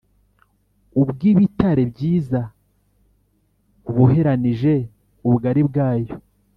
[1.01, 2.41] ubw ibitare byiza
[3.83, 4.73] buboheranije
[5.25, 6.15] Ubugari bwayo